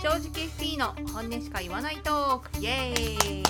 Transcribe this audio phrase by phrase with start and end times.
[0.00, 2.60] 正直 FP の本音しか言わないトーク。
[2.60, 3.42] イエーイ。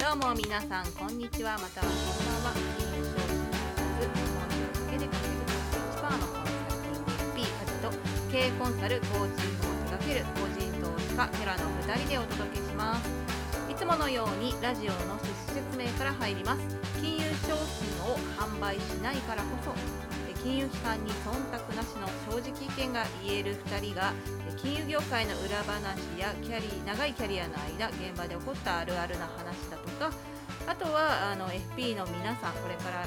[0.00, 1.58] どうも皆さんこんにちは。
[1.60, 5.44] またはこんばんは金融商品開発日本だけで稼ぐ
[6.00, 7.92] 1%のコンサルティング FP 家事と
[8.32, 13.04] 経営コンサルコーチングを手掛ける個人投資家テラの2人でお届けします
[13.70, 16.62] いつものようにラジオの趣旨説明から入ります
[17.02, 20.15] 金融商品を販売しないからこそ
[20.46, 24.12] 金融機関に忖度なしの正直意見が言える2人が
[24.48, 30.12] え金融業界の裏話やキャリ長いキャリアの間現場で起こったあるあるな話だとか
[30.68, 33.04] あとはあの FP の皆さんこれから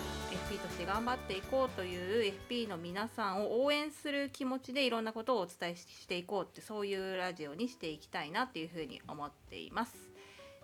[0.49, 9.95] FP として頑張っていこうという FP の皆さんを応援する気持ちでいろんなことをお伝えしていこうってそういうラジオにしていきたいなっていうふうに思っています。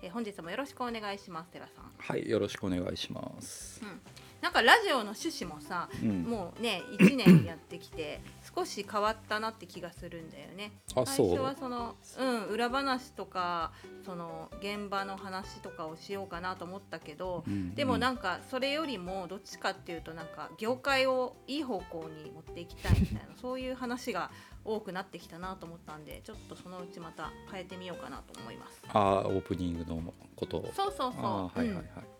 [0.01, 1.91] え本日もよろしくお願いします寺さん。
[1.97, 3.81] はい、よろしくお願いします。
[3.81, 4.01] うん、
[4.41, 8.21] なんかラジオの趣旨もさ、うんもうね1年やってきて
[8.55, 10.71] 少し変わったなって気がするんだよね。
[10.95, 11.39] あ、最初。
[11.39, 13.71] はその、うん、裏話とか
[14.05, 24.31] その現場の話とかをしようかなと思ったけど、うんでもなんかそれよりもどっちかっていうとなんか業界をいい方向に持っていきたいみたいな そういう話が
[24.63, 28.81] 多くなってきたなと思ったんでちょっとそのうちまた変えてみようかなと思います。
[28.89, 30.71] あー、オープニングのことを。
[30.73, 31.23] そうそうそう。
[31.23, 31.83] はいはいはい。
[32.09, 32.15] うん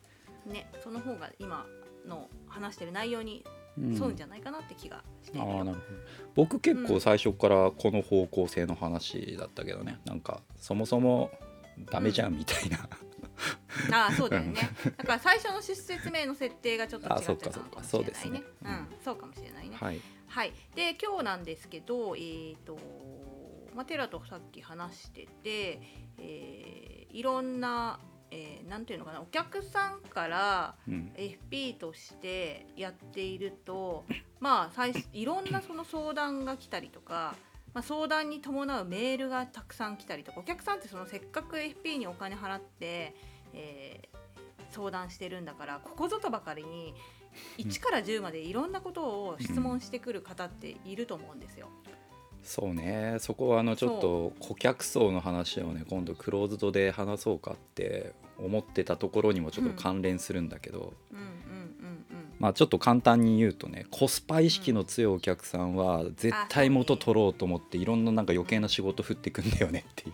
[0.45, 1.66] ね、その方が今
[2.08, 3.44] の話してる内容に
[3.78, 3.94] うん。
[3.94, 5.56] 沿うんじゃないかなって気がしていあるよ。
[5.61, 5.98] ーなるほど。
[6.36, 11.30] 僕結うん構最初からこの方向性の話だったけどね、なんかそもそも
[11.92, 12.88] ダメじゃんみたいな、
[13.92, 14.56] ああそうだよね。
[14.98, 17.83] だから最初の出説明の設定がちょっと違あってたのかもしれないね。
[17.88, 18.44] そうですね。
[18.64, 19.76] うん、そうかもしれないね。
[19.76, 20.00] はい。
[20.28, 20.53] はい。
[20.76, 22.78] で今日なんですけど、えっ、と
[23.76, 25.81] まあテラとさっき話してて、
[26.17, 27.98] えーいろんな、
[28.31, 34.06] えーなんていうのかなお客さんからうん、FP としてやっていると
[34.40, 37.36] まあ最初いろんなその相談が来たりとか、
[37.73, 43.16] まあ、相談に伴うメールがたくさん来たりとかお客さんってそのせっかく FP にお金払って、
[43.54, 44.16] えー
[44.72, 46.94] 相談してるんだからここぞとばかりに
[47.58, 51.70] 1から10までいろんなことを質問してくる方っていると思うんですよ。
[52.45, 53.17] そうね。
[53.20, 62.05] そこはあのちょっと顧客層の話をね今度クローズドで話そうかって思ってたところにもちょっと関連するんだけど、うんうんうんうん。
[62.39, 70.14] まあちょっと簡単に言うとねコスパ意識の強いお客さんは絶対元取ろうと思っていろんななんか余計な仕事振ってくんだよねっていう。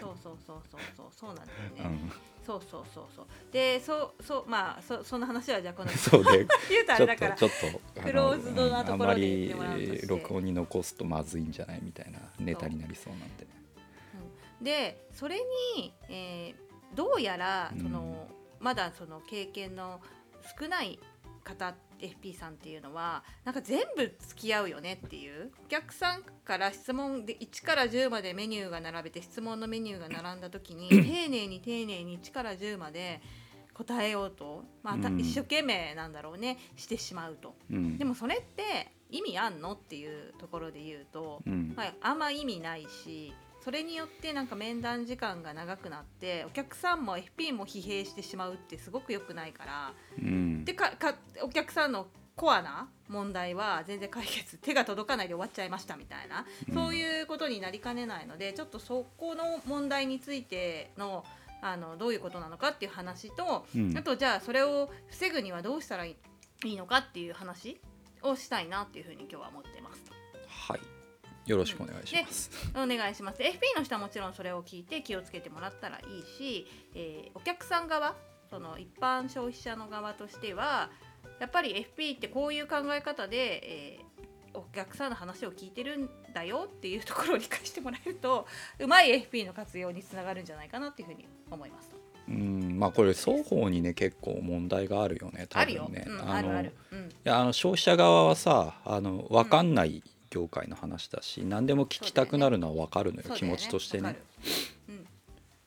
[0.00, 1.06] そうそうそうそうそう。
[1.12, 1.96] そうなんだうよね。
[1.96, 2.12] ん、
[2.50, 3.26] そうそうそうそう。
[3.52, 13.46] でそうそうまあそその話はじゃあこの そうで 言うとあちょれだからっとちょっとクローズドなところで言ってうんもらうとしてあんまり録音に残すとまずいんじゃないみたいなネタになりそうなんで。
[14.60, 15.38] でそれ
[15.76, 17.82] に、えーどうやらうん。
[17.82, 18.26] その、
[18.58, 20.00] まだその経験の
[20.58, 20.98] 少ない
[21.44, 25.50] 方 FP さんっていうのはなんか全部付き合うよねっていう。
[25.64, 33.20] お客さんから質問で1から10までメニューが並べて質問のメニューが並んだ時に 丁寧に丁寧に1から10まで
[33.74, 35.20] 答えようと、まあたうん。
[35.20, 36.58] 一生懸命なんだろうね。
[36.76, 37.54] してしまうと。
[37.70, 37.98] うん。
[37.98, 39.72] でもそれって意味あんの？
[39.72, 41.72] っていうところで言うと、うん。
[41.76, 43.32] まあ、あんま意味ないし
[43.62, 52.06] それによってなんか面談時間が長くなってお客さんも FP も疲弊してしまうってすごく良くないからうんでかかお客さんの
[52.36, 61.24] コアな問題は全然解決手が届かないで終わっちゃいましたみたいな、うんそういうことになりかねないのでちょっとそこの問題についての
[61.62, 66.16] あのどういうことなのかっていう話と、うんあとじゃあそれを防ぐにはどうしたらい
[66.64, 67.78] いのかっていう話
[68.22, 70.10] をしたいなっていうふうに今日は思ってます。
[70.48, 70.99] はい
[71.50, 73.42] よろしくお願いします、お願いします。
[73.42, 78.14] FP の人はもちろんそれを聞いて気をつけてもらったらいいし、えーお客さん側
[78.48, 80.90] その一般消費者の側としては
[81.40, 84.10] やっぱり FP ってこういう考え方で、えー
[84.52, 88.48] お客さんの話を聞いてるんだよっていうところを理解してもらえると
[88.80, 91.94] うまい FP の活用につながるんじゃないかなっていうふうに思います。
[92.28, 96.50] うんまあこれ双方にね結構問題があるよね多あるよ、分ねうん、のある。
[96.50, 104.16] ある、うん、いやあの消費者側はさあの分かんない業界の話だし、何でも聞きたくなるのは分かるのよそうだよ気持ちとしてね。
[104.88, 105.06] うん。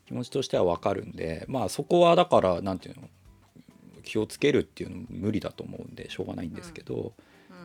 [0.06, 3.10] 気持ちとしては分かるんでまあそこはだからなんていうの
[4.04, 7.56] 気をつけるっていうのも無理だと思うんでしょうがないんですけど、うん。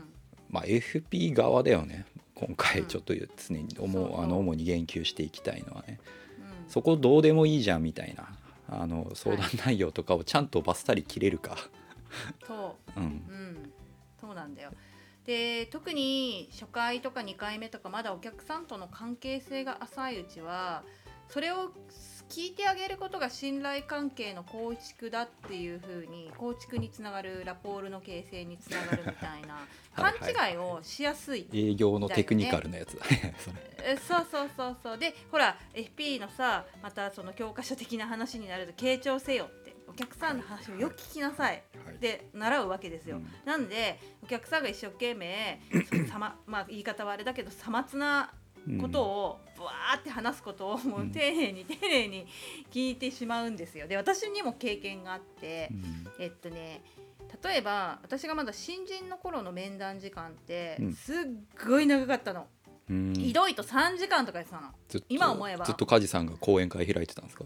[0.51, 2.05] まあ FP 側だよね。
[2.35, 2.87] 今回うん。
[2.87, 4.25] ちょっと常に思う、そうそう。
[4.25, 6.01] あの主に言及していきたいのはね。
[6.39, 6.71] うん。
[6.71, 8.29] そこどうでもいいじゃんみたいな
[8.69, 11.57] あの相談内容とかをちゃんとバッサリ切れるか、
[12.47, 13.01] そう。
[13.01, 13.05] うん。
[13.05, 13.73] うん、
[14.21, 14.73] そうなんだよ。
[15.29, 20.83] で特に初回とか2回目とかまだお客さんとの関係性が浅いうちは
[21.29, 21.71] それを
[22.31, 29.59] 聞いてあげることが信頼関係の構築だっていうふうに構築につながるラポールの形成につながるみたいな
[29.95, 30.15] 勘
[30.51, 30.57] 違い。
[30.57, 31.47] をしやすい。
[31.53, 33.35] 営業のテクニカルなやつだね。
[33.99, 34.77] そそうそうそう。
[34.83, 43.27] そうでほら FP のさまたその教科書的な話になると傾聴せよってお客さんの話をよく聞きなさいはいで習うわけですよ、うん。
[43.45, 45.61] なんでお客さんが一生懸命
[46.09, 48.31] さま、まあ、言い方はあれだけどさまつな
[48.81, 51.11] ことをぶわーって話すことをもううん。
[51.11, 52.27] 丁寧に丁寧に
[52.71, 53.87] 聞いてしまうんですよ。
[53.89, 56.07] で私にも経験があってう、ん。
[56.19, 56.83] えっとね
[57.43, 60.93] 例えば私がまだ新人の頃の面談時間ってうん。
[60.93, 61.17] すっ
[61.67, 62.47] ごい長かったの、
[62.91, 63.13] うん。
[63.15, 64.69] ひどいと3時間とかやってたの。
[65.09, 65.65] 今思えば。
[65.65, 67.45] ずっと梶さんが講演会開いてたんですか？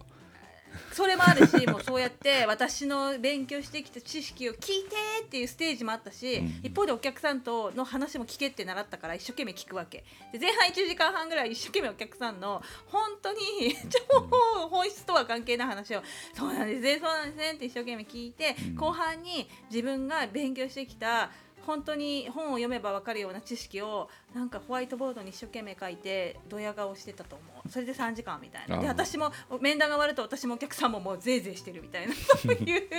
[0.91, 6.59] それもあるし もうそうやって私の勉強してきた知識を聞いてっていうステージもあったし、うん。
[6.63, 10.03] 一方でお客さんとの話も聞けって習ったから一生懸命聞くわけ。
[10.31, 13.39] で前半1時間半ぐらい一生懸命お客さんの本当に
[14.09, 16.03] 超本質とは関係ない話を
[16.33, 18.75] 「そうなんですねそうなんですね」って一生懸命聞いて、うん。
[18.75, 21.31] 後半に自分が勉強してきた
[21.65, 27.69] 本当に本を読めば分かるような知識をなんかホワイトボードに一生懸命書いてドヤ顔してたと思う。
[27.69, 28.79] それで3時間みたいな。
[28.79, 29.31] で私も
[29.61, 32.13] 面談が終わると私もお客さんももうぜいぜいしてるみたいな。
[32.13, 32.89] そういう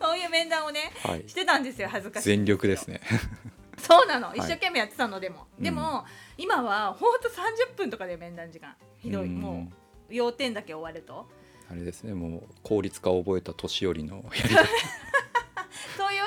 [0.00, 1.28] そういう面談をねはい。
[1.28, 3.00] してたんですよ恥ずかしい全力ですね。
[3.78, 4.34] そうなの。
[4.34, 4.38] い。
[4.38, 5.64] 一生懸命やってたのでも、うん。
[5.64, 6.04] でも
[6.38, 8.74] 今はほんと30分とかで面談時間。
[8.98, 9.40] ひどい、うん。
[9.40, 9.68] も
[10.10, 11.26] う要点だけ終わると。
[11.70, 12.14] あれですね。
[12.14, 14.64] もう効率化を覚えた年寄りのやり方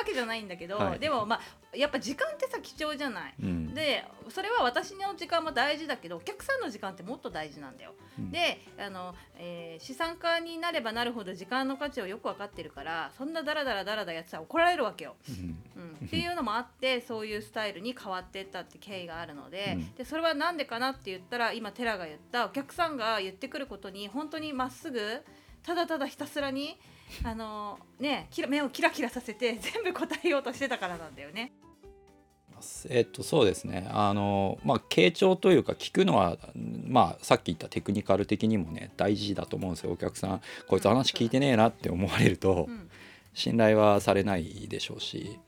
[0.09, 0.99] けじゃないんだけど、はい。
[0.99, 3.33] でもまあやっぱ時間ってさ貴重じゃない。
[3.41, 3.73] うん。
[3.73, 7.93] でそれは私の時間も大事だけどお客さんの時間ってもっと大事なんだよ。
[8.17, 8.31] うん。
[8.31, 15.15] であの、えー資産家になればなるほど時間の価値をよく分かってるからそんなダラダラダラダラやってたら怒られるわけよ。
[15.29, 15.57] うん。
[16.01, 19.95] うん、っていうのもあってそういうスタイルに変わっていったって経緯があるので,、うん。
[19.95, 25.23] でそれは何でかなって言ったら今テラが言ったお客さんが言ってくることに本当にまっすぐ
[25.69, 26.79] ただただひたすらに
[27.23, 31.51] あの、ね、目をキラキラさせて 全部答えようとしてたからなんだよね。
[32.89, 33.87] えっとそうですね。
[33.91, 36.39] あのまあ傾聴というか聞くのは
[36.87, 39.91] まあさっき言ったテクニカル的にもね大事だと思うんですよ。
[39.91, 42.89] お客さんこいつ話聞いてねえなって思われるとうん。
[43.35, 45.39] 信頼はされないでしょうし。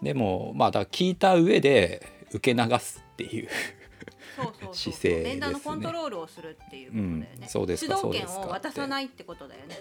[0.00, 3.48] でもまあだ聞いた上で受け流すっていう
[4.36, 5.30] そうそうそう姿勢ですね。
[5.30, 7.38] 面談のコントロールをするっていうことだよね。
[7.40, 7.48] うん。
[7.48, 8.46] そうですか主導権そうですか。
[8.46, 9.76] を渡さないってことだよね。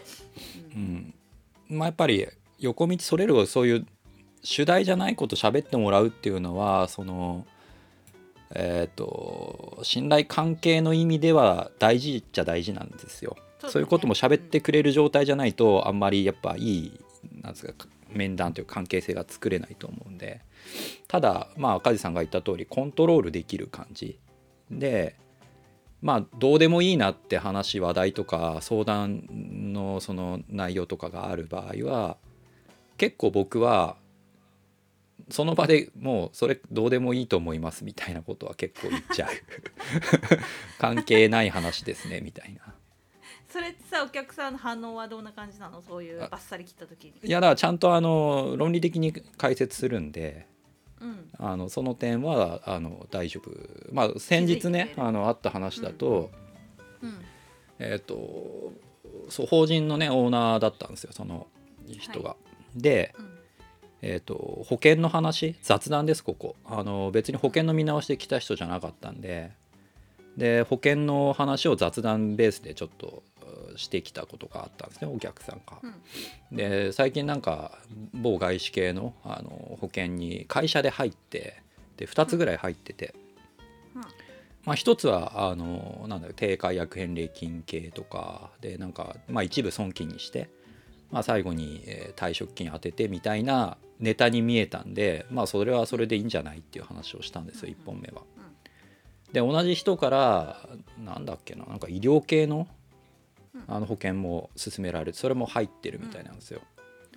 [0.76, 0.84] ううん。
[0.84, 1.14] ん
[1.70, 2.28] まあやっぱり
[2.60, 3.88] 横道それるそういう
[4.44, 7.46] 主題じゃないこと喋ってもらうっていうのはその
[8.54, 13.38] えっ、と信頼関係の意味では大事っちゃ大事なんですよ。
[13.38, 13.72] そうだね。
[13.74, 17.00] そういうことも喋ってくれる状態じゃないとあんまりやっぱいい
[17.42, 20.42] なんですか面談という関係性が作れないと思うんで。
[21.08, 24.18] ただまあ梶さんが言った通りコントロールできる感じ
[24.80, 25.16] で
[26.02, 29.24] まあどうでもいいなって話話題とか相談
[29.74, 32.18] のその内容とかがある場合は
[32.98, 33.98] 結構僕は
[35.30, 39.30] その場でもうそれどうでもいいと思いますみたいなことは結構言っちゃう
[40.80, 42.76] 関係ない話ですねみたいな。
[43.48, 45.82] それってさお客さんの反応はどんな感じなの？
[45.82, 47.14] そういうあバッサリ切った時に。
[47.24, 50.48] いやだからちゃんとあの論理的に解説するんで
[51.02, 51.30] うん。
[51.38, 53.52] あのその点はあの大丈夫。
[53.92, 56.30] まあ先日ねあのあった話だと、
[57.02, 57.14] うん
[57.80, 58.72] えっ、と
[59.30, 61.48] そう法人のねオーナーだったんですよその
[61.88, 62.36] 人が。
[62.76, 63.32] で、うん。
[64.04, 66.56] えー、と保険の話雑談ですここ。
[66.66, 69.52] あの別に保険の見直しで来た人じゃなかったんで。
[70.38, 73.31] で保険の話を雑談ベースでちょっとう
[73.78, 75.78] してきたことがあったんですねお客さんが。
[75.82, 76.58] うん。
[76.58, 77.80] で最近なんか
[78.14, 81.62] 某外資系のあの保険に会社で入って
[81.98, 83.14] で2つぐらい入ってて、
[83.96, 84.02] うん。
[84.64, 90.50] まあ、1つはあのなんだろう低解約返礼金系とかでなんか、まあ、一部損金にして、
[91.10, 98.22] まあ、最後に、えー退職金当ててみたいなネタに見えたんで、まあ、それはそれでいいんじゃないっていう話をしたんですよ1本目は。
[98.38, 98.52] うん
[99.34, 100.58] で同じ人から
[101.04, 102.68] なんだっけななんか医療系のうん
[103.68, 106.62] あの保険も勧められてそれも入ってるみたいなんですよ。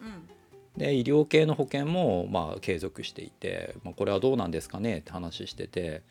[0.01, 0.29] うん
[0.77, 6.03] で医療系の保険もまあ継続していて、まあ、これはどうなんですかねって話してて、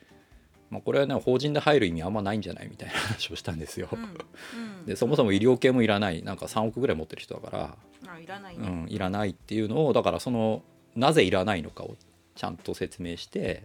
[0.70, 3.90] まあ、これはね法人で入る意味あんまないんじゃないみたいな話をしたんですよ。
[3.92, 7.78] うんうん でそもそも医療系もいらないなんか3億ぐらい持ってる人だから、
[8.08, 8.68] あいらないね。
[8.68, 10.64] うん、いらないっていうのをだからその
[10.96, 11.96] なぜいらないのかを
[12.36, 13.64] ちゃんと説明して、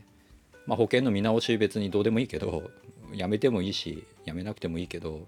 [0.66, 2.70] まあ、保険の見直し別にどうでもいいけど
[3.14, 5.26] やめてもいいしやめなくてもいいけど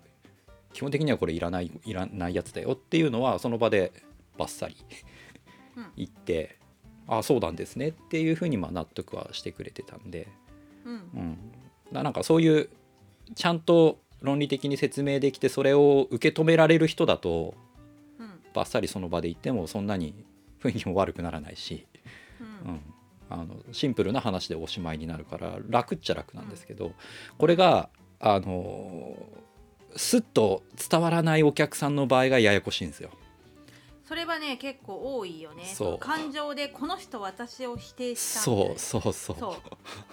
[0.72, 3.92] 基本的にはこれいらないいらないやつだよっていうのはその場で
[4.38, 4.76] バッサリ
[5.76, 5.86] うん。
[5.96, 6.56] 言って、
[7.06, 10.28] ああそうなんですねっていうふうにまあ納得はしてくれてたんで、
[10.84, 10.92] うん。
[10.92, 11.38] うん、
[11.92, 12.68] だなんかそういう
[13.34, 17.54] ちゃんと論理的に説明できてそれを受け止められる人だと
[18.18, 18.40] うん。
[18.54, 20.14] バッサリその場で言ってもそんなに
[20.62, 21.86] 雰囲気も悪くならないし、
[22.40, 22.74] ううん。
[22.74, 22.80] ん、
[23.30, 26.92] あのシンプルな話でおしまいになるから楽っちゃ楽なんですけど
[27.38, 29.16] これがあの
[29.96, 33.10] すっと伝わらないお客さんの場合がややこしいんですよ。
[34.06, 35.64] それはね結構多いよね。
[35.64, 35.98] そう。
[35.98, 39.56] 感情でこの人私を否定したそうそうそ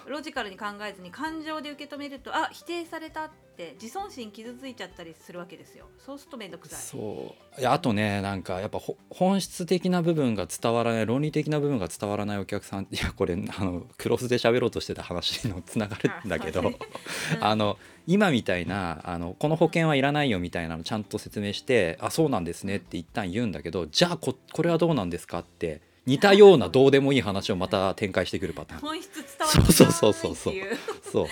[0.06, 0.10] う。
[0.10, 5.86] ロジカルに考えずに感情で受け止めるとあ否定されたって自尊心傷ついちゃったりするわけですよ。
[5.98, 6.78] そうすると面倒くさい。
[6.78, 7.60] そう。
[7.60, 16.72] いやあとねなんかやっぱほ本質的な部分が伝わらない論理的な部分が伝わらないお客さん いやこれあのクロスで喋ろうとしてた話のつながるんだけど
[17.40, 28.80] あの今みたいなあのこの保険はいらないよみたいなのちゃんと説明してあそうなんですねって一旦言うんだけどじゃあここれはどうなんですかって似たようなどうでもいい話をまた展開してくるパターン。
[28.80, 29.92] 本質伝わってないそう。
[29.92, 30.76] そうそうそうっていう。
[31.12, 31.24] そう。
[31.24, 31.28] うん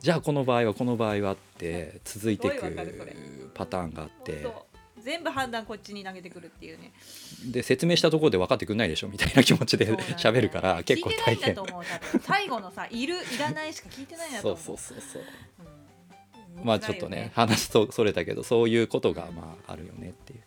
[0.00, 2.56] じゃあこの場合はこの場合はって続いていく
[3.54, 4.46] パターンがあって。
[5.02, 6.92] 全部判断こっちに投げてくるっていうね。
[7.50, 9.86] で説明したところで分かってくんないでしょみたいな気持ちで
[10.18, 11.56] 喋るから結構大変。
[12.20, 14.74] 最後のさいるいらないしか聞いてないんだとそう。
[14.74, 15.22] 思うそうそうそう。
[16.58, 16.64] うん。
[16.66, 20.40] まあちょっとね話とそれたけどそういうことがまああるよねっていう。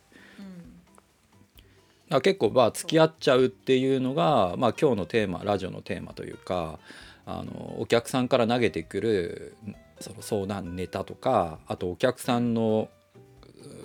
[2.12, 2.20] うん。
[2.20, 6.78] 結構まあ付き合っちゃうっていうのが、まあ、今日のテーマラジオのテーマというか
[7.26, 9.56] あのお客さんから投げてくる
[10.00, 12.88] その相談ネタとかあとお客さんの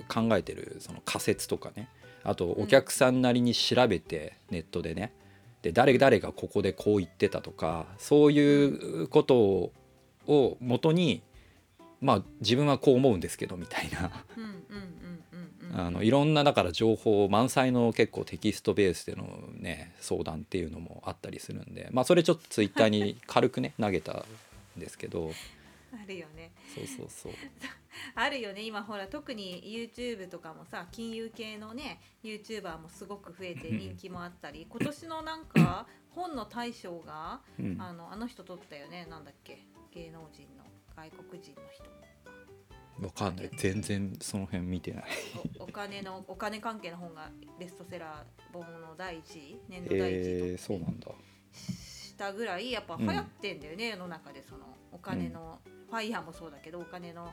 [0.07, 1.89] 考えてるその仮説とかね。
[2.23, 5.13] あとお客さんなりに調べてネットでね。
[5.61, 8.65] で誰々がここでこう言ってたとかそうい
[9.03, 9.73] うことを
[10.27, 11.21] を元に
[12.01, 14.11] まあ自分はこう思うんですけどみたいな。
[15.73, 24.25] あのいろんなだから情報満載の結構テキストベースでのね相談っていうのもあったりするんでまあそれちょっとツイッターに軽くね 投げた
[24.77, 25.31] んですけど。
[25.91, 26.51] あるよね。
[26.75, 27.33] そうそうそう。
[28.13, 28.61] あるよね。
[28.61, 37.81] 今ほら特に YouTube とかもさ金融系のね YouTuber もすごく増えて人気もあったり今年のなんか 本の大賞がうん。
[37.81, 39.07] あのあの人取ったよね。
[39.09, 39.65] なんだっけ。
[39.91, 40.63] 芸能人の
[40.95, 41.83] 外国人の人
[43.01, 43.49] わかんない。
[43.57, 45.03] 全然その辺見てない。
[45.59, 47.29] おお金のお金関係の本が
[47.59, 49.59] ベストセラー本の第一位？
[49.69, 50.17] 年度第一位
[50.51, 51.11] えー、そうなんだ。
[51.53, 54.43] したぐらいやっぱ流行ってんだよね、世の中で。
[54.43, 57.31] そのお金の、ファイヤーもそうだけどお金の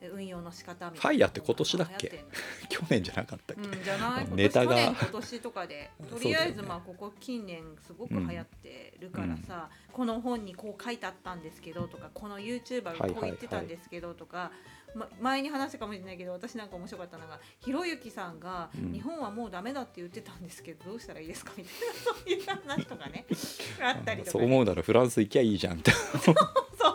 [0.00, 2.24] 運用の仕方みたいなファイヤーって今年だっけ？
[2.68, 4.28] 去年じゃなかったっけ、うん、じゃない。
[4.30, 4.80] ネタが。
[4.80, 5.90] 今年とかで。
[6.08, 14.52] とりあえずまあここ近年すごく流行ってるからさ、この本にこう書いてあったんですけどとかこの YouTuber がこう言ってたんですけどとか、
[14.98, 18.92] ま、前に話したかもしれないけど私なんか面白かったのがひろゆきさんが、うん。
[18.92, 23.26] 日本はもうダメだって言ってたんですけどどうしたらいいですかみたいなそういう話とかね
[23.80, 25.90] あったりとかね、そう思うならフランス行きゃいいじゃんって。
[26.24, 26.34] そう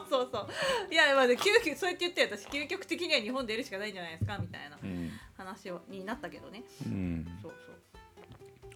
[0.09, 0.47] そうそう。
[0.91, 6.63] いやまあ究極そうやって言って私究極的には日本出るしかないんじゃないですかみたいなうん、話をになったけどね。
[6.85, 7.73] うん、そうそう。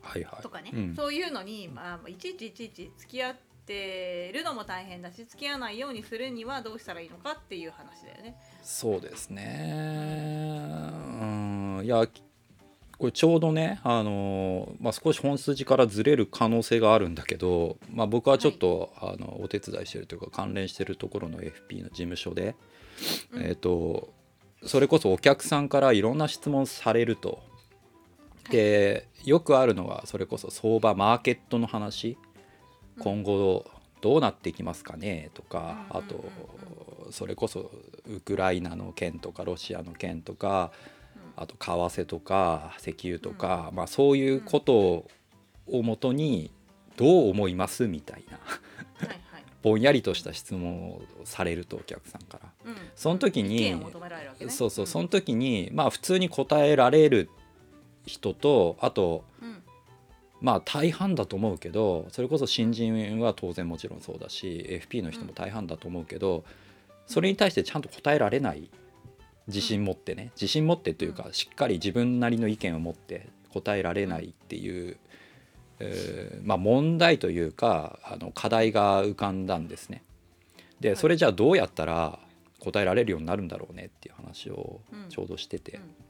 [0.01, 0.41] はいはい。
[0.41, 8.35] とかね、うん、そういうのに、まあ、いちいちいちいち付き合ってるのも大変だし付き合わないようにするにはどうしたらいいのかっていう話だよね。
[8.63, 10.91] そうですね。
[11.21, 11.25] う
[11.81, 11.81] ん。
[11.83, 12.07] いや
[12.97, 22.55] これちょうどね、あのまあ、少し本筋からずれる可能性があるんだけど、まあ、僕はちょっと、あのお手伝いしてるというか関連してるところの FP の事務所で、
[23.31, 23.43] うん。
[23.43, 24.13] えっ、と
[24.65, 27.39] それこそお客さんからいろんな質問されると。
[28.49, 32.17] でよくあるのがそれこそ相場マーケットの話。
[32.21, 32.26] うん
[32.99, 33.65] 今後
[34.01, 35.29] どうなっていきますかね？
[35.33, 36.23] とかあと
[37.11, 37.71] それこそ
[38.09, 40.71] ウクライナの件とかロシアの件とか
[41.35, 45.05] あと為替とか石油とか、まあ、そういうこと
[45.67, 46.51] をもとに
[46.95, 47.87] どう思います？
[47.87, 48.39] みたいな。
[49.63, 52.49] ぼんやりとした質問をされるとお客さんから。
[52.65, 53.75] うん、その時に。
[54.49, 55.03] そうそうそん。
[55.03, 57.29] の時にまあ普通に答えられる
[58.05, 59.56] 人とあとうん
[60.41, 66.43] まあ大半だと思うけどそれこそ新人は当然もちろんそうだし FP の人も大半だと思うけど
[67.07, 68.69] それに対してちゃんと答えられない
[69.47, 74.97] 自信持ってね自信持ってというかしっかり自分なりの意見を持って答えられないっていう、
[75.79, 80.03] えーまあ、問題というかあの課題が浮かんだんですね。
[80.79, 82.19] でそれじゃあどうやったら
[82.59, 85.71] 答えられるようになるんだろうねっていう話をちょうどしてて。
[85.71, 86.06] うんうん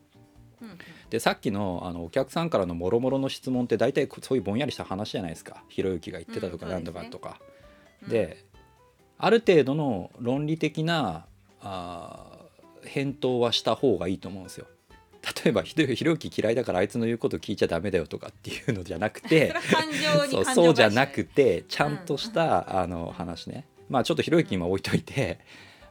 [1.09, 5.63] でさっきのあのお客さんからのもろもろの質問って大体そういうぼんやりした話じゃないですか。
[5.69, 7.39] ひろゆきが言ってたとかうんなんとかとか。
[8.03, 8.09] うん。
[8.09, 8.43] で
[9.19, 11.25] ある程度の論理的な
[11.61, 14.65] あー返答はした方がいいと思うんですよ。
[15.43, 19.53] 例えばひろゆき嫌いだからあいつの言うこと聞いちゃダメだよとかっていうのじゃなくそて
[20.31, 23.65] そうそうじゃなくてちゃんとした、あの話ね。
[23.89, 25.39] まあちょっとひろゆき今置いといて、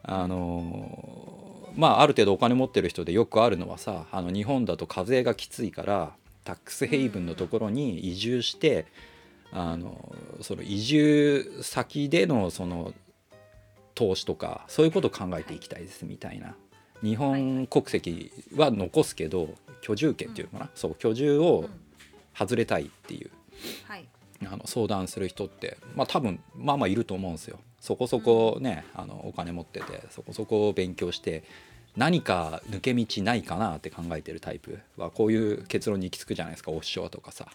[0.02, 1.45] あのー
[1.76, 6.12] まあある程度お金持ってる人でよくあるのはさあの日本だと課税がきついから
[6.44, 8.86] タックスヘイブンのところに移住して、
[9.52, 12.94] あのその移住先でのその
[13.94, 16.54] 投資とかそういうことを考えていきたいですみたいな、
[17.02, 19.48] 日本国籍は残すけど
[19.80, 21.70] 居住権っていうのかな、そう居住うをん
[22.38, 23.30] 外れたいっていう。
[23.84, 24.06] はい。
[24.44, 27.58] あの相談する人ってまあ多分まあまあいると思うんですよ。
[27.86, 31.44] そこそこね、あのお金持っててそこそこ勉強して
[31.96, 37.46] 何か抜け道ないかなって考えてるタイプはこういう結論に行き着くじゃないですかオフショアとかさ。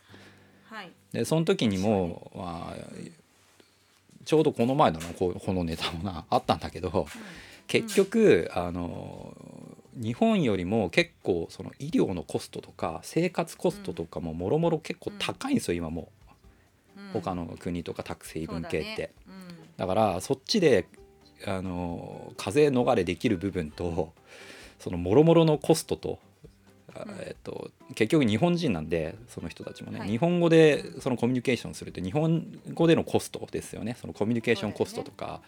[0.70, 0.92] はい。
[1.12, 2.76] でその時にも、まあ、
[4.24, 7.08] ちょうどこの前だなこのネタもなあったんだけど
[7.68, 9.36] 結局、あの
[9.96, 16.08] 日本よりも結構その医療のコストとか生活コストとかももろもろ結構高いんですよ今も。
[16.96, 17.10] うん。
[17.10, 19.12] う他の国とかタックスヘイブン系って。
[19.82, 20.86] だからそっちで
[21.48, 24.14] あの課税逃れできる部分と
[24.78, 26.20] そのもろもろのコストと,、
[27.20, 30.08] えっと結局日本人なんでその人たちもね、はい。
[30.08, 32.46] 日本語でそのコミュニケーションするって日本
[32.76, 33.98] 語でのコストですよね。
[34.00, 35.42] そのコミュニケーションコストとか。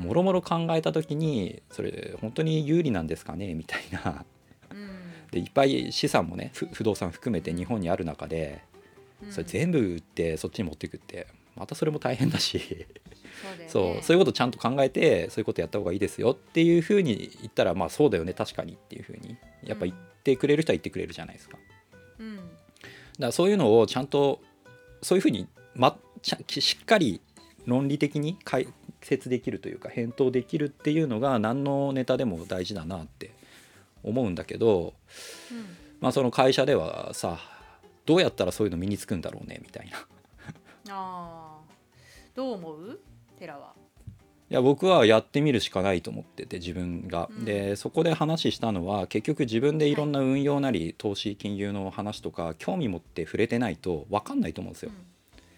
[0.00, 0.06] うん。
[0.06, 3.54] もろもろ考えた時にそれ本当に有利なんですかね？
[3.54, 4.24] みたいな。
[4.72, 4.88] うん。
[5.30, 8.62] でいっぱい資産もねふ不動産含めて日本にある中で
[9.22, 9.32] うん。
[9.32, 12.84] それ全部売ってそっちに持っていくってまたそれも大変だし。
[13.42, 13.68] そうね。
[13.68, 19.36] そうそういうことちゃんと考えてそういうことやった方がいいですよっていうふうに言ったらまあそうだよね確かにっていうふうに。
[19.64, 21.56] やっぱ言ってくれる人は言ってくれるじゃないですか。
[21.56, 21.64] だか
[22.20, 22.40] うん
[23.18, 24.40] らそういうのをちゃんと
[25.02, 27.20] そういうふうに、ま、ちゃしっかり
[27.66, 28.68] 論理的に解
[29.02, 33.32] 説できるというか返答できるっていうのが何のネタでも大事だなって
[34.02, 34.94] 思うんだけど、
[35.50, 35.76] うん。
[36.00, 37.38] まあ、その会社ではさ
[38.06, 39.98] どうやったらそういうの身につくんだろうねみたいな。
[39.98, 41.58] ああ
[42.34, 43.00] どう思う？
[43.40, 43.72] 寺は。
[44.50, 47.44] いや僕はやってみるしかないと思ってて自分が、うん。
[47.44, 54.92] でそこで話したのは結局自分でいろんな運用なり、投資金融の話とか興味持って触れてないと分かんないと思うんですよ。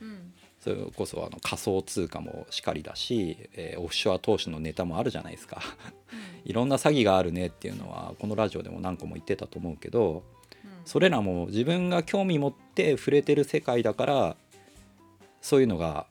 [0.02, 0.08] うん。
[0.08, 0.32] うん。
[0.60, 5.62] それこそあの仮想通貨もしかりだし、えーオフショア投資のネタもあるじゃないですか。
[6.44, 10.22] いろんな詐欺があるねっていうのはこのラジオでも何個も言ってたと思うけど
[10.64, 10.70] うん。
[10.84, 14.36] それらも自分が興味持って触れてる世界だから
[15.40, 16.06] そういうのが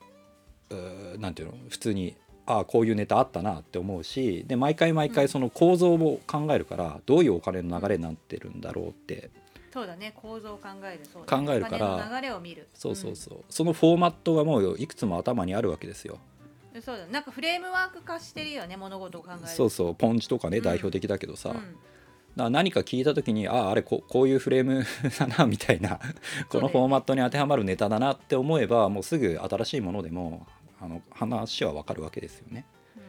[0.74, 5.14] うーなんていうの普通にああこういうネタあったなって思うしで毎回毎うん。
[5.14, 9.30] 回その構造を考えるからどういうお金の流れになってるんだろうって。
[9.72, 10.12] そうだね。
[10.14, 11.00] 構造を考える。
[11.10, 11.46] そうだね。
[11.46, 12.68] 考えるから流れを見る。
[12.74, 13.44] そうそうそう。
[13.48, 16.18] そのフォーマットがもういくつも頭にあるわけですよ。
[16.74, 19.94] うんそうだなんかフレームワーク化してるよね物事を考えるそうそう。
[19.94, 21.76] ポンチとかねうん代表的だけどさ、うん。
[22.34, 24.82] だ何か聞いた時にあああれここういうフレーム
[25.18, 26.00] だなみたいな。
[26.48, 30.46] このフォーマットに当てはまるネタだなって思えばもうすぐ新しいものでも
[30.82, 32.66] あの話はわかるわけですよね。
[32.96, 33.02] うん。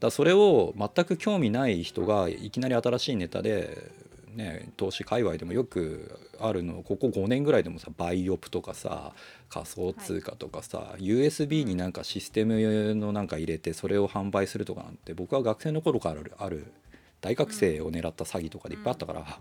[0.00, 3.92] だそれを全く興味ない人がいきなり新しいネタで、
[4.34, 9.12] ね、投資界隈でもよくあるのここ5年ぐらいでもさバイオプとかさ
[9.48, 16.72] 仮想通貨とかさ、USB になんかシステムのなんか入れてそれを販売するとかなんて僕は学生の頃からある
[17.20, 19.38] 大学生を狙った詐欺とかでいっぱいあったから,、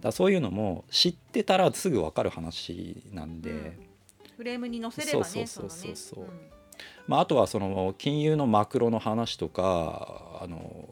[0.00, 3.50] だそういうのも知ってたらすぐ分かる話なんで。
[3.50, 3.86] うん。
[4.36, 6.26] フレームに載せればねそうそうそうそう
[7.06, 10.88] まあ、あとはその金融のマクロの話とかあの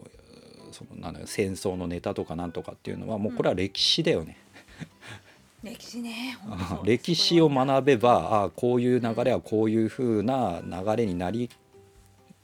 [0.73, 4.37] そのなん戦争のネタとかなんとかっていうのはもうこれは歴史だよね。
[5.65, 6.37] う ん歴史ね
[6.85, 11.49] 歴史を学べばあこういう流れはこういう風な流れになり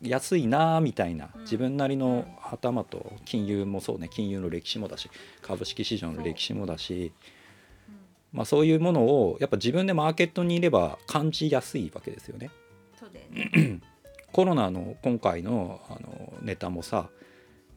[0.00, 1.40] やすいなみたいなうん。
[1.42, 5.10] 自分なりの頭と金融もそうね金融の歴史もだし
[5.42, 7.12] 株式市場の歴史もだし
[7.88, 7.92] う。
[7.92, 7.96] ん
[8.32, 12.50] まあ、そういうものをやっぱ自分でマーケットにいれば感じやすいわけですよね。
[14.32, 17.08] コロナの今回のあのネタもさ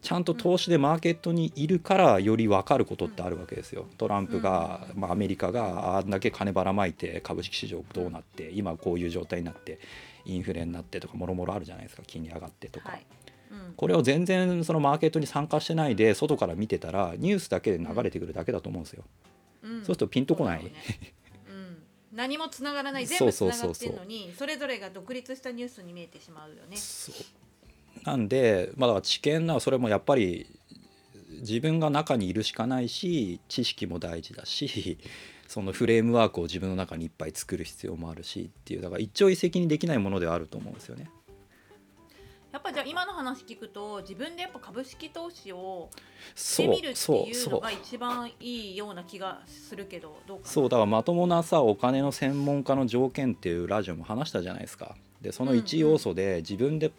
[0.04, 3.88] ちゃんと投資でマーケットにいるからより分かることってあるわけですよ。
[3.98, 9.80] トランプが、まあ、アメリカがあんだけ金ばらまいて株式市場どうなって今こういう状態になって
[10.26, 12.04] インフレになってとかもろもろあるじゃないですか。
[12.06, 13.06] 金利上がってとか、はい。
[13.50, 13.74] うん。
[13.78, 19.06] これを全然そのマーケットに参加してないで外から見てたらニュースだけで流れてくるだけだと思うんですよ。
[19.64, 19.72] うん。
[19.78, 20.64] そうするとピンとこない。
[20.66, 21.23] ねうん
[22.14, 23.70] 何もつながらない全部つながっそう。
[23.70, 26.78] そうそうてるのにそれぞれが独立したニュースに見えてしまうよね。
[28.06, 30.48] なんで、まあ、だから知見なそれもやっぱり
[31.42, 34.98] 自分が中にいるしかないし知識も大事だし
[35.48, 41.10] そのフレームワークを自分の中にいっぱい作る必要もあるしっていうだから一朝一夕にできないものではあると思うんですよね。
[42.54, 45.98] やっぱじゃあ今の話聞くと自分でやっぱ株式投資をそう
[46.36, 50.50] してみるっていうのが一番いいような気がするけどどうかな？
[50.50, 54.96] そうだからまともなさお金の専門家の条件っていうラジオも話したじゃないですか。
[55.22, 56.92] でその一要素で自分で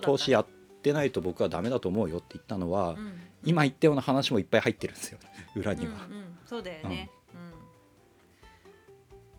[0.00, 0.46] 投資やっ
[0.82, 3.20] てないと僕はダメだと思うよって言ったのは、うん。
[3.44, 5.18] 今言ったような話もいっぱい入ってるんですよ
[5.56, 7.21] 裏には、うんうん、そうだよね、うん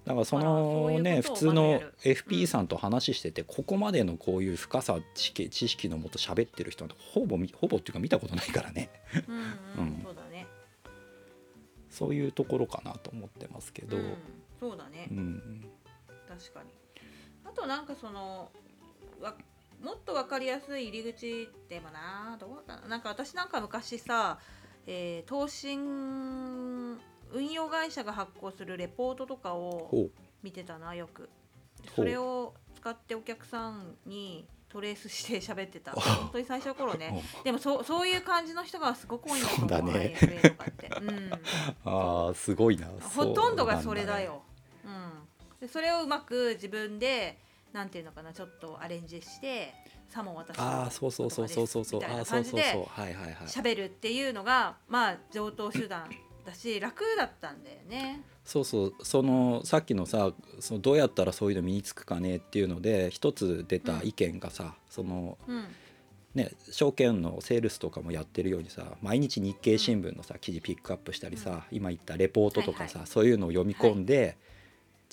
[0.06, 8.90] だからそのね普通の FP さんと話してて、ここまでのこういう深さ知識知識のもと喋ってる人なんてほぼみほぼっていうか見たことないからね。
[9.78, 10.48] うんそうだね。
[11.90, 14.18] そういうところかなと思ってますけど、うん、
[14.60, 15.08] そうだね。
[15.12, 15.66] うん。
[16.28, 16.70] 確かに。
[17.46, 18.52] あとなんかその
[19.22, 19.36] わ
[19.82, 24.40] もっと分かりやすい入り口ってもなどうかななんか私なんか昔さ、
[24.88, 26.98] えー、投信
[27.34, 30.10] 運用会社が発行するレポートとかを
[30.42, 31.30] 見てたなよく。
[31.90, 35.92] ほそうれを使ってお客さんにトレースして喋ってた。
[35.92, 37.24] あ 本当に最初の頃ね。
[37.44, 40.18] でもそうそういう感じの人がすごく多いんだと思うそうだね
[41.02, 41.32] うん、
[41.86, 42.88] ああすごいな。
[43.16, 44.42] ほとんどがそれだねよ。
[44.84, 45.12] うん、
[45.60, 47.40] でそれをうまく自分で
[47.72, 49.74] なんていうのかなちょっとアレンジして
[50.10, 52.02] さも私のああそうそうそうそうそうそう。
[52.02, 53.02] そな感じでうそうそう。
[53.02, 53.34] はいはいはい。
[53.48, 56.10] 喋るっていうのがまあ上等手段
[56.46, 58.22] だし楽だったんだよね。
[58.44, 58.94] そうそう。
[59.04, 65.66] そのさっきのさそのどうやったらそういうの身につくかねっていうので一つ出た意見がさ、そのうん。
[66.36, 74.38] ね証券のセールスとかもやってるようにさ毎日日経新聞のさ記事ピックアップしたりさ、今言ったレポートとかさ、はいそういうのを読み込んで、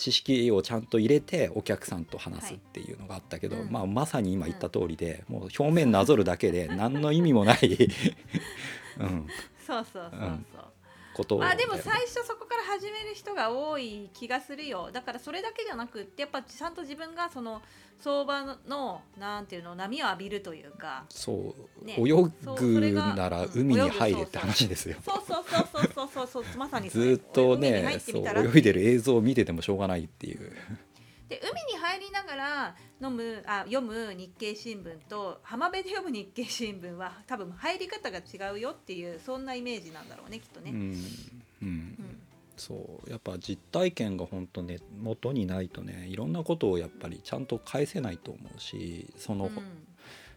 [0.00, 3.64] 知識をちゃんと入れてお客さんと話すっていうのがあったけど、はい。
[3.66, 7.58] うんまあ、まさに今言った通りで、もう表面なぞるだけで何の意味もない、
[8.98, 9.26] うん、
[9.66, 10.20] そうそうそう
[10.54, 10.64] そう。
[11.20, 14.90] うんことまあでも最初そこから始める人が多い気がするよ。
[14.92, 17.62] だからそれだけじゃなくってやっぱちゃんと自分がその
[18.02, 21.04] 相場のなんていうの波を浴びるというか。
[21.11, 21.96] そう、ね。
[21.98, 22.12] 泳
[22.56, 24.96] ぐがならうん海に入れって話ですよ。
[25.04, 30.52] そうそうそうそうそうそうそうまさにずーっとねそう泳いでる映像を見ててもしょうがないっていう。
[31.30, 40.72] で海に入りながら飲むあ読む日経新聞と浜辺で読む日経新聞は多分入り方が違うよっていうそんなイメージなんだろうねきっとね。
[40.72, 40.96] うんうん。
[41.62, 42.18] うん。
[42.56, 43.10] そう。
[43.10, 49.52] やっぱ実体験が本当ね元にないとねいろんなことをやっぱりちゃんと返せないと思うしその、うん。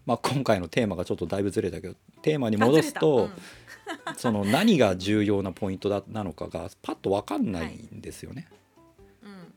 [0.05, 3.33] まあ、今回のテーマがちょっとだいぶずれたけどテーマに戻すあと、ず
[3.95, 4.13] れた。
[4.19, 8.47] その何が重要なポイントだなのかがパッと分かんないんですよね。
[9.23, 9.31] うん。
[9.31, 9.53] うん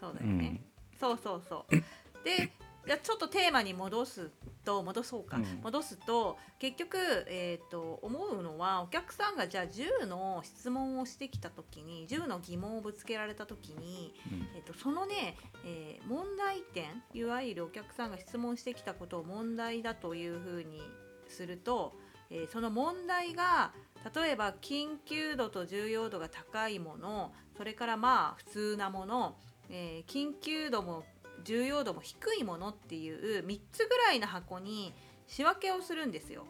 [0.00, 0.44] そうだうよね。
[0.48, 0.60] ん
[1.00, 1.74] そうそうそう。
[2.22, 2.52] で
[2.86, 4.30] じゃあちょっとテーマに戻す
[4.64, 5.60] と戻そうか、うん。
[5.62, 6.96] 戻すと結局、
[7.28, 14.48] えー、と思うのはお客さんがじゃあ10の質問をしてきた時に10の疑問をぶつけられた時に、うん。
[14.56, 20.82] えー、とそのね、えー問題点いわゆるお客さんが質問してきたことを問題だというふうに
[21.28, 21.94] すると、
[22.30, 23.72] えーその問題が
[24.14, 29.36] 例えば緊急度と重要度が高いものそれからまあ普通なもの、
[29.70, 31.04] えー緊急度も
[31.44, 34.92] 重要度も低いものっていう3つぐらいの箱に
[35.26, 36.44] 仕分けをするんですよ。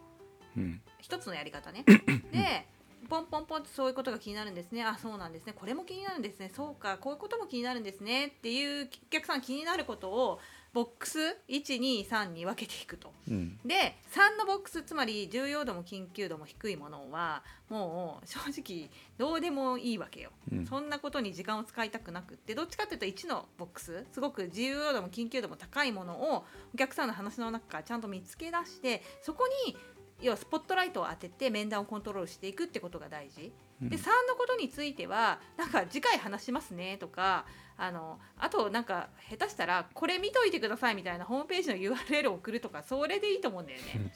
[0.56, 0.80] うん。
[1.00, 1.84] 一つのやり方ね。
[2.32, 2.66] で
[3.08, 4.84] ポンポンポンとそういうことが気になるんですね。
[4.84, 5.52] あそうなんですね。
[5.52, 6.50] これも気になるんですね。
[6.54, 8.28] そうかこういうことも気になるんですね。
[8.28, 10.40] っていうお客さん気になることを
[10.72, 13.12] ボックス123に分けていくと。
[13.28, 20.30] うんで3のボックスつまり重要度も緊急度も低いものはもう正直どうでもいいわけよ。
[20.52, 29.76] うんそんなことに時間を使いたくなくってどっちかっていうと1のボックスすごく重要度も緊急度も高いものをお客さんの話の中からちゃんと見つけ出してそこに
[30.20, 33.52] 要はスポットライトを当てて面談をコントロールしていくってことが大事。
[33.82, 37.46] うんで3のことについてはなんか次回話しますねとか
[37.80, 44.12] あのあとなんか下手したらこれ見といてくださいみたいなホームページの URL を送るとかそれでいいと思うんだよね。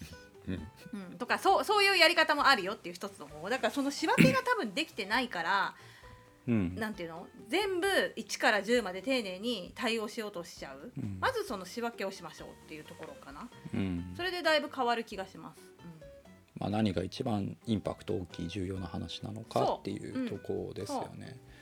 [0.47, 0.55] うん。
[1.13, 3.49] うん、とかそうそういうやり方もあるよっていう一つの方法。
[3.49, 5.75] だからその仕分けが多分できてないから
[6.47, 6.75] うん。
[6.75, 7.27] なんていうの？
[7.49, 10.93] 全部1から10まで丁寧に対応しようとしちゃう。
[10.97, 11.19] うん。
[11.21, 13.49] まずその仕分けをしましょうっていうところかな。
[13.73, 14.13] うん。
[14.17, 15.75] それでだいぶ変わる気がします。
[16.57, 21.37] まあ、何が一番インパクト大きい重要な話なのかっていうところですよね。
[21.37, 21.49] う。
[21.51, 21.54] ん、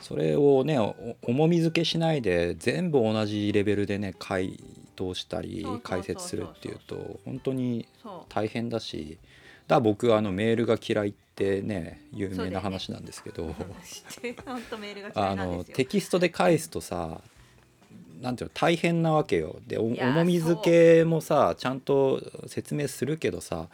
[0.00, 4.58] それをねお重み付けしないで全部同じレベルでね回
[4.96, 7.86] 答したり解説するっていうと本当に
[8.28, 9.18] 大変だし
[9.66, 13.54] だ僕はあのメールが嫌いってね有名な話なんですけど、
[15.14, 15.34] あ。
[15.34, 17.20] のテキストで返すとさ
[18.20, 19.56] なんていうの大変なわけよ。
[19.66, 20.60] で重み付
[20.98, 23.68] けもさちゃんと説明するけどさ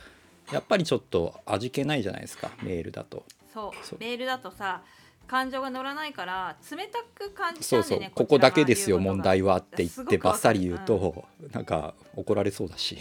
[0.52, 3.24] やっぱりちょっと味気ないじゃないですかメールだと。
[3.52, 3.98] そう。
[3.98, 4.82] メールだとさ
[5.30, 10.32] 感情が乗らないから冷たく感じちそうそうゃうんでねここだけですよ問題はって言ってすごくわかる。
[10.32, 12.98] バッサリ言うと、なんか怒られそうだし。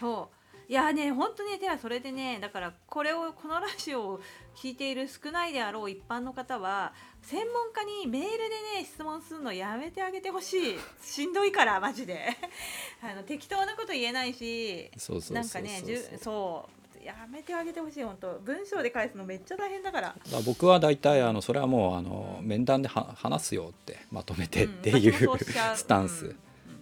[0.00, 0.36] そう。
[0.66, 4.20] いやね本当にねてはそれでねだからこれをこのラジオを
[4.56, 8.34] 聞いている少ないであろう一般の方は専門家にメールで
[8.78, 10.76] ね質問するのやめてあげてほしい。
[11.02, 12.30] しんどいからマジで。
[13.00, 14.90] あの適当なこと言えないし
[15.30, 16.73] なんかねじゅそう
[17.04, 18.40] やめてあげてほしい本当。
[18.44, 20.08] 文章で返すのめっちゃ大変だから。
[20.08, 25.38] だから僕は大体あのそれはもうあの面談では話すよってまとめてっていう、うん。
[25.76, 26.36] スタンス、うん。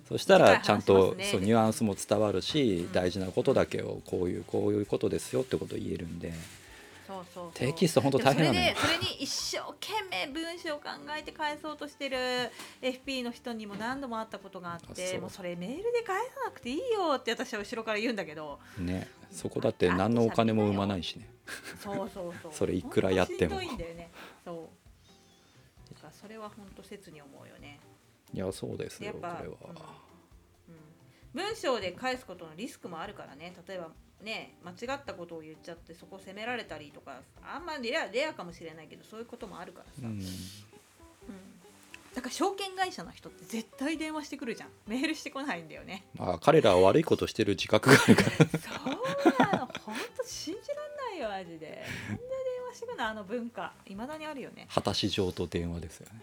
[0.09, 2.93] そしたらちゃんとねそうニュアンスも伝わるし、ん。
[2.93, 6.33] 大事なことだけをこういうこういうことですよってことを言えるんで
[7.55, 8.75] テキスト本当大変なのよ。
[8.77, 10.85] それに一生懸命文章を考
[11.19, 12.17] えて返そうとしてる
[12.81, 18.59] FP の人にも何度も会ったことがあってもうそれメールで返さなくていいよって私は後ろから言うんだけど。
[18.79, 21.29] ねそこだって何のお金も生まないしね。
[21.81, 22.53] そうそうそう。
[22.55, 23.61] それいくらやっても。
[23.61, 24.11] しんどいんだよね。
[24.45, 25.95] そう。
[25.95, 27.81] だからそれは本当切に思うよね。
[28.35, 29.43] いやそうですよこれは、
[30.69, 30.77] うん。
[31.35, 33.55] 文章で返すことのリスクもあるからね。
[33.67, 33.91] 例えば
[34.23, 40.11] ね間違ったことを言っちゃってそこ責められたりとかあんまレアレアかもしれないけどそういうこともあるからさ、うん。
[40.11, 40.21] うん。
[42.15, 44.69] だから証券会社の人って絶対電話してくるじゃん。
[44.87, 46.05] メールしてこないんだよね。
[46.19, 48.31] まあ彼らは悪いことしてる自覚があるから。
[48.59, 49.67] そうなの。
[49.85, 51.85] 本当信じらんないよマジで。
[52.09, 53.73] なんで電話してくるのあの文化。
[53.87, 54.69] いまだにあるよね。
[54.73, 56.21] 果たし状と電話ですよね、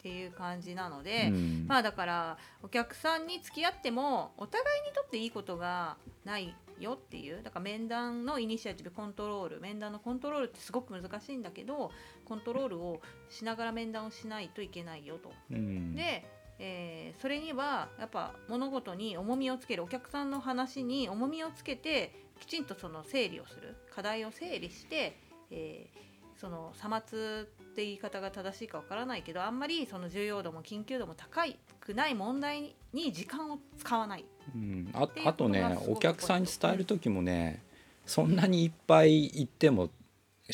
[0.00, 11.90] っていう感じなので、うんまあだからお客さんに付き合ってもお互いにとっていいことがないよっていうだから面談のイニシアチブコントロール面談のコントロールってすごく難しいんだけど
[12.24, 15.30] コントロールをしながら面談をしないといけないよと。
[15.50, 16.26] うんで、
[16.58, 25.18] えーそれにはやっぱ物事に重みをつけるお客さんの話に重みをつけてきちんとその整理をする課題を整理して、
[25.50, 26.09] えー
[26.40, 31.42] そのさまつって言い方が正しいかわからないけどあんまりその重要度も緊急度も高
[31.80, 34.24] くない問題に時間を使わない。
[34.54, 37.62] うん、ああとねお客さんに伝える時もね
[38.06, 39.90] そんなにいっぱい言っても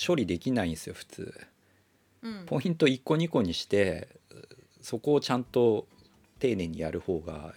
[0.04, 1.46] 処理できないんですよ普通。
[2.22, 2.46] うん。
[2.46, 4.08] ポイント1個2個にして
[4.82, 5.86] そこをちゃんと
[6.40, 7.54] 丁寧にやる方が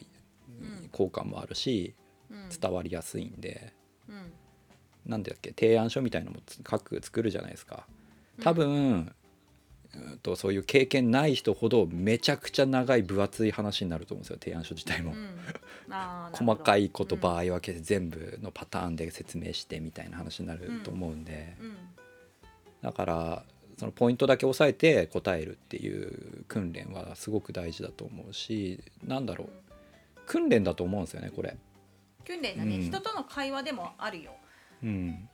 [0.48, 1.96] うん効果もあるし
[2.30, 2.50] うん。
[2.50, 3.74] 伝わりやすいんで。
[4.08, 4.32] うん。
[5.08, 7.88] なんだっけ提案書みたいなのもつ書く作るじゃないですか
[8.42, 9.16] 多分、うん
[10.22, 15.14] とそういう経験ない人ほどめちゃくちゃ長い分厚い話になると思うんですよ提案書自体も。
[15.14, 15.16] う。
[15.16, 15.30] ん。
[16.32, 21.78] 細かいこと場合分けて全部のパターンで説明してみたいな話になると思うんで、どうん。
[22.84, 23.44] だから
[23.78, 29.50] そのポイントだけ押さえて答えるっていう訓練はすごく大事だと思うしなんだろう。
[30.28, 31.58] 訓練だと思うんですよねこれ。
[32.26, 32.82] 訓練だね、うん。
[32.84, 34.34] 人との会話でもあるよ。
[34.84, 35.29] うん、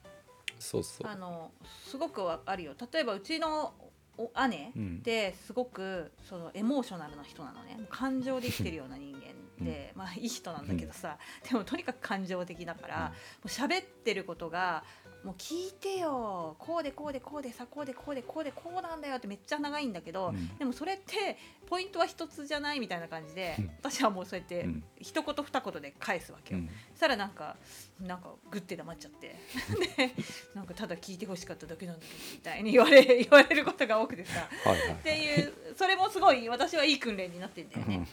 [0.66, 1.08] そうそう。
[1.08, 1.52] あの
[1.86, 2.74] すごくわあるよ。
[2.92, 3.74] 例えばうちの
[4.18, 7.80] お姉うんってすごくそのエモーショナルな人なのね。
[7.90, 9.20] 感情で生きてるような人間
[9.64, 11.18] で、まあいい人なんだけどさ、
[11.50, 13.14] でもとにかく感情的だから、も
[13.46, 14.84] う喋ってることが
[15.26, 16.56] もう聞いてよ。
[16.60, 20.58] こうでこうでこうでさこうでこうでこうでこうなんだよってめっちゃ長いんだけど、うん。
[20.58, 21.36] でもそれって
[21.66, 23.72] ポイントは一つじゃないみたいな感じで、うん。
[23.80, 24.84] 私はもうそうやってうん。
[25.00, 26.60] 一言二言で返すわけよ。
[26.60, 26.68] うん。
[26.92, 27.56] そしたらなんか
[28.00, 29.36] なんかグッて黙っちゃって。
[29.98, 30.12] で
[30.54, 34.48] なんかただ聞いてほしかっただけなんだけどみたいに言われ 言われることが多くてさ。
[34.94, 38.08] っていうそれもすごい私はいい訓練になってんだよね、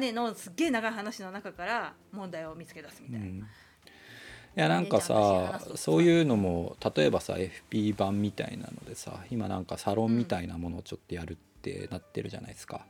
[0.00, 3.46] 姉のすっげえ長い話の中から問題を見つけ出すみたいな、
[4.60, 6.02] やなんかさそう。
[6.02, 12.84] いうのも例えばさ FP 版みたいなのでさ今なんかサロンみたいなものをちょっとやるってなってるじゃないですか。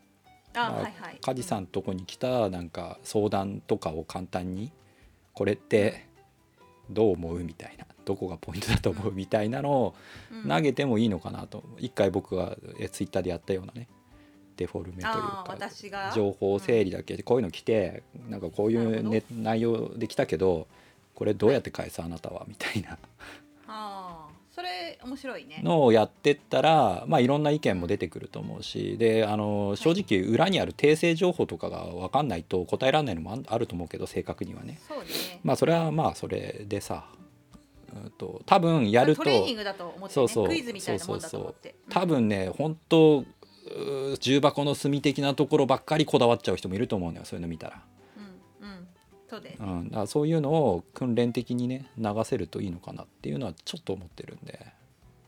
[0.54, 1.18] あまあはいはい。
[1.20, 4.72] 梶さんとこに来たなんか相談とかを簡単に
[5.34, 6.06] これって
[6.90, 9.94] どう思うみたいなどこがポイントだと思うみたいなのを
[10.32, 10.48] うん。
[10.48, 11.62] 投げてもいいのかなと。
[11.78, 13.88] 一回僕がえツイッターでやったようなね
[14.58, 20.66] デフォルメというか情報整理だけでこういうの来てなんかこういう、ね、内容で来たけど
[21.18, 22.92] これどうやって返すあなたはみたいな。
[22.92, 22.96] あ
[23.66, 25.60] あそれ面白いね。
[25.64, 34.78] のをやってったら、まあ、いろんな意見も出てくると思うしであの正直裏にある訂正情報とかが分かんないと答えられないのもああると思うけど正確にはね。
[34.86, 35.06] そうね。
[35.42, 37.08] まあそれはまあそれでさ、
[38.00, 41.74] うん、と多分やるとトレーニングだと思って、ね、そうそうクイズみたいなもんだと思って。
[41.90, 43.24] 多分ね本当
[44.20, 47.82] 重箱の隅的なところばっかりこだわっちゃう人もいると思うのよそういうの見たら。
[49.28, 54.66] そうで、うん、だそういうのを訓練的にね流せるといいのかなっていうのはちょっと思ってるんで。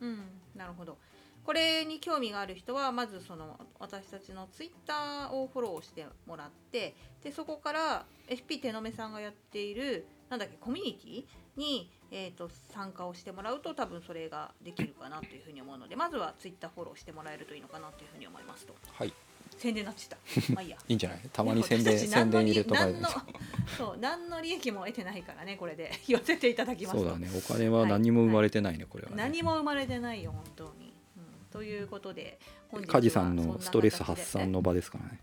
[0.00, 0.24] うん、
[0.56, 0.96] なるほど。
[1.44, 11.24] これに興味がある人はまずその私たちのツイッターをフォローしてもらってでそこから FP 手のめさんがやっているなんだっけコミュニティ
[11.56, 19.12] に、えー、と参加をしてもらうと多分それができるかなというふうに思うのでまずはツイッターフォローしてもらえるといいのかなというふうに思いますとはい
[19.60, 20.16] 宣伝になってた。
[20.54, 20.76] まあいいや。
[20.88, 21.20] いいんじゃない？
[21.32, 23.08] たまに宣伝宣伝入れとか何の
[23.76, 25.92] そう何の利益も得てないからねこれで。
[26.08, 27.02] 言わせていただきますと。
[27.02, 27.28] そうだね。
[27.36, 29.16] お金は何も生まれてないね、これはね。
[29.16, 32.38] 何も生まれてないよ本当に、うん、ということで
[32.86, 35.20] 梶さんのストレス発散の場ですからね。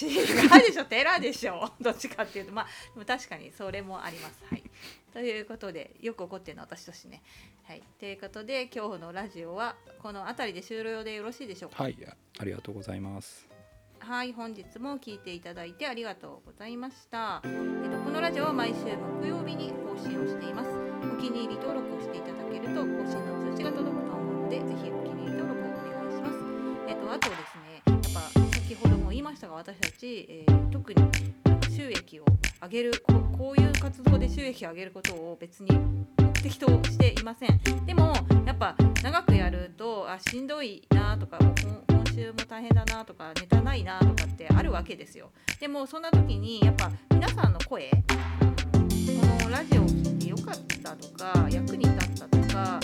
[0.00, 0.84] 違うでしょ。
[0.84, 1.72] 寺でしょ。
[1.80, 2.52] どっちかっていうと。
[2.52, 2.62] ま
[2.96, 4.44] あ確かにそれもあります。
[4.48, 4.62] はい。
[5.12, 7.22] ということでよく怒ってるのは私としてね。
[7.64, 7.82] はい。
[7.98, 11.82] ということで今日のラジオはこの辺りで終了でよろしいでしょうか？
[11.82, 11.96] はい。
[12.38, 13.47] ありがとうございます
[14.08, 18.76] はい本日も聞いていただいてありがとうございました、えっと、このラジオは毎週
[19.20, 20.70] 木曜日に更新をしています。
[21.12, 26.38] お気に入り登録をしていただけると更新の通知が届くと思うのでぜひお気に入り登録をお願いします。
[26.88, 31.02] えっとあとですねやっぱ先ほども言いましたが私たち、えー特に
[31.76, 32.24] 収益を
[32.62, 35.68] 上げるここういう活動で収益を上げることを別に
[36.18, 37.60] 目的としていません。
[37.84, 38.14] でも
[38.46, 41.38] やっぱ長くやるとあしんどいなとか
[42.18, 45.30] もう今今週も大変だなとかネタないなとかってあるわけですよ。
[45.60, 47.96] でもそんな時にやっぱ皆さんの声こ
[49.44, 52.80] のラジオを聴いてよかったとか役に立ったとか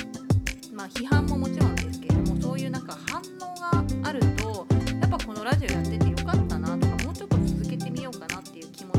[0.73, 4.67] まあ批判ももちろんですけれどもそういうなんか反応があると
[5.01, 8.94] やっぱこのラジオやっててよかったなとかもうちょっと続けてみようかなっていう気持ち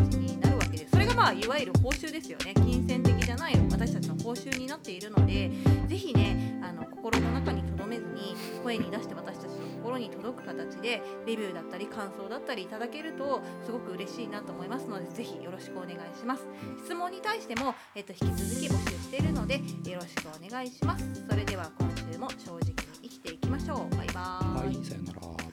[1.16, 2.54] まあいわゆる報酬ですよね。
[2.56, 5.52] 金銭的じゃない私たちの報酬になっているので
[5.88, 16.48] ぜひねあの心の中に留めずに声に出して私たちの心に届く形でレビューだったり感想だったりいただけるとすごく嬉しいなと思いますのでぜひよろしくお願いします。
[16.84, 19.62] 質問に対しても、えっと、引き続き募集しているのでよ
[19.96, 21.26] ろしくお願いします。
[21.30, 22.74] それでは今週も正直に
[23.04, 23.96] 生きていきましょう。
[23.96, 24.86] バイバーイ。
[24.86, 25.45] さよなら。